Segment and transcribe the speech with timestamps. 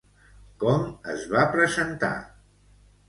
[0.63, 2.13] Com es va presentar?